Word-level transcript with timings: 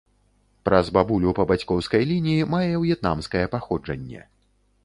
Праз 0.69 0.89
бабулю 0.97 1.33
па 1.39 1.45
бацькоўскай 1.51 2.03
лініі 2.13 2.49
мае 2.57 2.65
в'етнамскае 2.81 3.45
паходжанне. 3.57 4.21